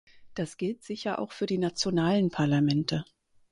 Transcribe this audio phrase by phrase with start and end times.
[0.33, 3.05] Das gilt sicher auch für die nationalen Parlamente.